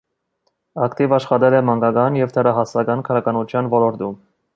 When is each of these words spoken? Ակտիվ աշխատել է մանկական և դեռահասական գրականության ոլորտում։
Ակտիվ 0.85 1.11
աշխատել 1.17 1.57
է 1.57 1.59
մանկական 1.67 2.17
և 2.21 2.33
դեռահասական 2.39 3.05
գրականության 3.11 3.71
ոլորտում։ 3.75 4.17